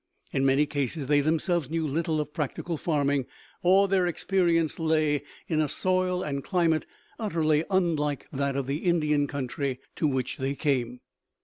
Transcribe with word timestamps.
In 0.33 0.47
many 0.47 0.65
cases 0.65 1.05
they 1.05 1.21
themselves 1.21 1.69
knew 1.69 1.85
little 1.87 2.19
of 2.19 2.33
practical 2.33 2.75
farming, 2.75 3.27
or 3.61 3.87
their 3.87 4.07
experience 4.07 4.79
lay 4.79 5.21
in 5.47 5.61
a 5.61 5.67
soil 5.67 6.23
and 6.23 6.43
climate 6.43 6.87
utterly 7.19 7.63
unlike 7.69 8.25
that 8.33 8.55
of 8.55 8.65
the 8.65 8.77
Indian 8.77 9.27
country 9.27 9.79
to 9.97 10.07
which 10.07 10.37
they 10.37 10.55
came. 10.55 11.01